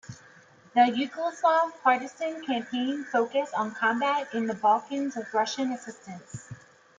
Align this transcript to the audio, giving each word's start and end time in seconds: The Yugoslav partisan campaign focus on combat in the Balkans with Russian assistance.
The 0.73 0.79
Yugoslav 0.81 1.79
partisan 1.83 2.43
campaign 2.43 3.03
focus 3.03 3.51
on 3.53 3.75
combat 3.75 4.33
in 4.33 4.47
the 4.47 4.55
Balkans 4.55 5.15
with 5.15 5.31
Russian 5.31 5.71
assistance. 5.73 6.51